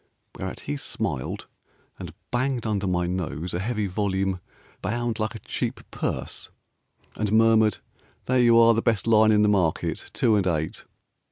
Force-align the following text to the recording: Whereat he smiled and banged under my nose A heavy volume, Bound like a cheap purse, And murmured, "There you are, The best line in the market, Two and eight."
Whereat 0.35 0.61
he 0.61 0.77
smiled 0.77 1.45
and 1.99 2.11
banged 2.31 2.65
under 2.65 2.87
my 2.87 3.05
nose 3.05 3.53
A 3.53 3.59
heavy 3.59 3.85
volume, 3.85 4.41
Bound 4.81 5.19
like 5.19 5.35
a 5.35 5.39
cheap 5.39 5.79
purse, 5.91 6.49
And 7.15 7.31
murmured, 7.31 7.77
"There 8.25 8.39
you 8.41 8.57
are, 8.57 8.73
The 8.73 8.81
best 8.81 9.05
line 9.05 9.31
in 9.31 9.43
the 9.43 9.47
market, 9.47 10.09
Two 10.11 10.35
and 10.37 10.47
eight." 10.47 10.85